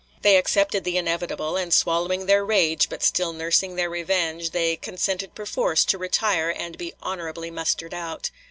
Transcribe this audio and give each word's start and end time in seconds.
They 0.23 0.37
accepted 0.37 0.83
the 0.83 0.97
inevitable; 0.97 1.55
and 1.57 1.71
swallowing 1.71 2.25
their 2.25 2.43
rage 2.43 2.89
but 2.89 3.03
still 3.03 3.33
nursing 3.33 3.75
their 3.75 3.87
revenge, 3.87 4.49
they 4.49 4.75
consented 4.75 5.35
perforce 5.35 5.85
to 5.85 5.99
retire 5.99 6.49
and 6.49 6.75
be 6.75 6.95
"honorably" 7.03 7.51
mustered 7.51 7.93
out. 7.93 8.31